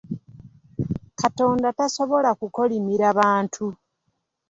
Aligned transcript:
Katonda 1.19 1.67
tasobola 1.77 2.29
kukolimira 2.39 3.07
bantu. 3.19 3.65